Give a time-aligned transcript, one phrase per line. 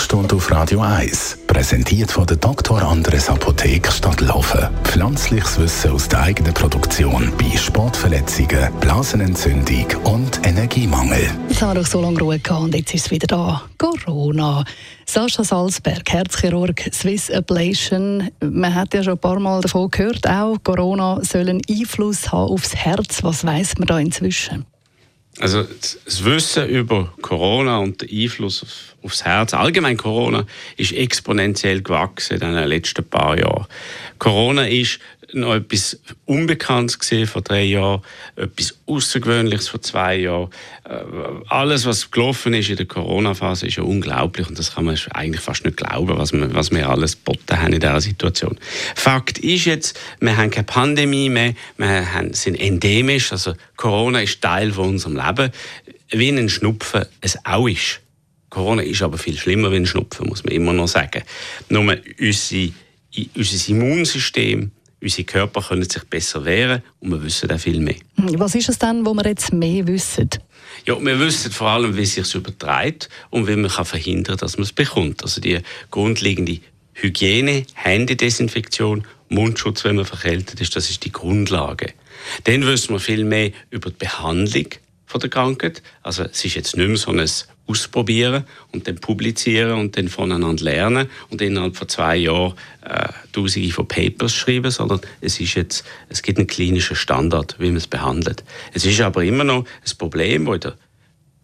[0.00, 2.80] Sprechstunde auf Radio 1, präsentiert von der Dr.
[2.82, 4.70] Andres Apotheke Stadtlaufen.
[4.82, 11.30] Pflanzliches Wissen aus der eigenen Produktion bei Sportverletzungen, Blasenentzündung und Energiemangel.
[11.50, 13.62] Es hat doch so lange Ruhe gehabt und jetzt ist es wieder da.
[13.76, 14.64] Corona.
[15.04, 18.30] Sascha Salzberg, Herzchirurg, Swiss Ablation.
[18.40, 22.50] Man hat ja schon ein paar Mal davon gehört, auch Corona soll einen Einfluss haben
[22.50, 23.22] aufs Herz.
[23.22, 24.64] Was weiß man da inzwischen?
[25.40, 30.44] Also das Wissen über Corona und den Einfluss auf, aufs Herz, allgemein Corona,
[30.76, 33.66] ist exponentiell gewachsen in den letzten paar Jahren.
[34.18, 35.00] Corona ist
[35.34, 38.02] noch etwas Unbekanntes gesehen vor drei Jahren,
[38.36, 40.50] etwas Außergewöhnliches vor zwei Jahren.
[40.84, 41.02] Äh,
[41.48, 45.40] alles, was gelaufen ist in der Corona-Phase, ist ja unglaublich und das kann man eigentlich
[45.40, 48.58] fast nicht glauben, was wir, was wir alles geboten haben in dieser Situation.
[48.94, 54.40] Fakt ist jetzt, wir haben keine Pandemie mehr, wir haben, sind endemisch, also Corona ist
[54.40, 55.50] Teil von unserem Leben,
[56.10, 58.00] wie ein Schnupfen es auch ist.
[58.50, 61.22] Corona ist aber viel schlimmer wie ein Schnupfen, muss man immer noch sagen.
[61.68, 62.72] Nur unsere,
[63.36, 64.72] unser Immunsystem
[65.02, 67.96] unsere Körper können sich besser wehren und wir wissen auch viel mehr.
[68.16, 70.30] Was ist es denn, wo wir jetzt mehr wissen?
[70.86, 74.38] Ja, wir wissen vor allem, wie es sich überträgt und wie man kann verhindern kann,
[74.38, 75.22] dass man es bekommt.
[75.22, 75.58] Also die
[75.90, 76.60] grundlegende
[76.94, 81.92] Hygiene, Händedesinfektion, Mundschutz, wenn man verkältet ist, das ist die Grundlage.
[82.44, 84.66] Dann wissen wir viel mehr über die Behandlung
[85.06, 85.82] von der Krankheit.
[86.02, 87.28] Also es ist jetzt nicht mehr so ein
[87.70, 93.70] ausprobieren und dann publizieren und dann voneinander lernen und innerhalb von zwei Jahren äh, Tausende
[93.70, 97.86] von Papers schreiben, sondern es ist jetzt, es gibt einen klinischen Standard, wie man es
[97.86, 98.44] behandelt.
[98.72, 100.74] Es ist aber immer noch ein Problem, das in der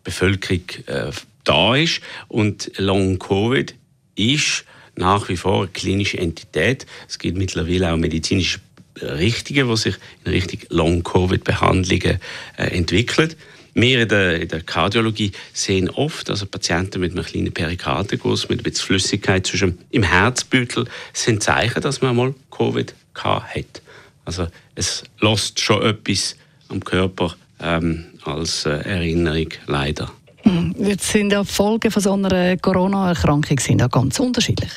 [0.05, 1.11] Bevölkerung äh,
[1.45, 3.75] da ist und Long Covid
[4.17, 4.65] ist
[4.97, 6.87] nach wie vor eine klinische Entität.
[7.09, 8.61] Es gibt mittlerweile auch medizinische
[9.01, 12.19] Richtungen, die sich in Richtung Long-Covid-Behandlungen
[12.57, 13.35] äh, entwickeln.
[13.79, 18.61] Wir in der, in der Kardiologie sehen oft, also Patienten mit einem kleinen Perikardenguss, mit
[18.61, 23.83] ein bisschen Flüssigkeit zwischen im Herzbüttel, sind Zeichen, dass man mal Covid hat.
[24.25, 26.37] Also es lässt schon etwas
[26.71, 30.11] am Körper ähm, als äh, Erinnerung leider.
[30.45, 34.71] Hm, jetzt sind ja Folgen von so einer Corona-Erkrankung ja ganz unterschiedlich.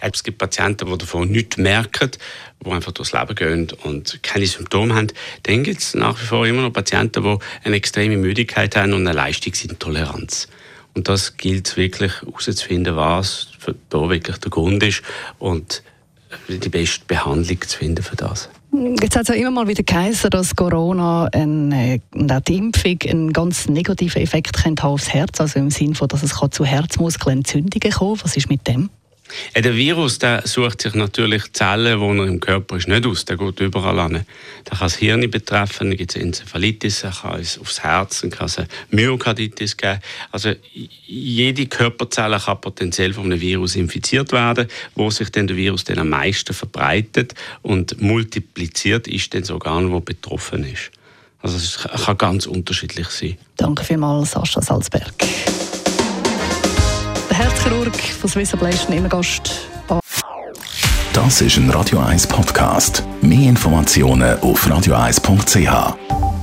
[0.00, 2.10] Es gibt Patienten, die davon nichts merken,
[2.64, 5.08] die einfach durchs Leben gehen und keine Symptome haben.
[5.44, 9.06] Dann gibt es nach wie vor immer noch Patienten, die eine extreme Müdigkeit haben und
[9.06, 10.48] eine Leistungsintoleranz.
[10.94, 13.48] Und das gilt wirklich herauszufinden, was
[13.90, 15.02] da wirklich der Grund ist
[15.38, 15.82] und
[16.48, 18.48] die beste Behandlung zu finden für das.
[19.00, 23.32] Jetzt hat es ja immer mal wieder geheißen, dass Corona und auch die Impfung einen
[23.32, 28.24] ganz negativen Effekt haben aufs Herz, also im Sinne dass es zu Herzmuskelentzündungen kommen kann.
[28.24, 28.90] Was ist mit dem?
[29.54, 33.24] Ja, der Virus der sucht sich natürlich Zellen, die er im Körper ist, nicht aus.
[33.24, 34.12] Der geht überall an.
[34.12, 34.24] Der
[34.70, 38.46] kann das Hirn betreffen, dann gibt es Enzephalitis, er kann es aufs Herz, dann kann
[38.46, 38.58] es
[38.90, 40.00] Myokarditis geben.
[40.32, 40.52] Also
[41.06, 45.98] jede Körperzelle kann potenziell von einem Virus infiziert werden, wo sich dann der Virus dann
[45.98, 50.90] am meisten verbreitet und multipliziert ist dann das Organ, das betroffen ist.
[51.40, 53.38] Also es kann ganz unterschiedlich sein.
[53.56, 55.14] Danke vielmals, Sascha Salzberg.
[57.36, 59.68] Herzchirurg von Swiss Ablation immer Gast.
[61.12, 63.02] Das ist ein Radio 1 Podcast.
[63.20, 66.35] Mehr Informationen auf radio1.ch.